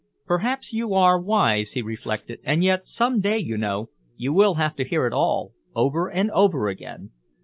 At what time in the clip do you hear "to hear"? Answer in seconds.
4.77-5.05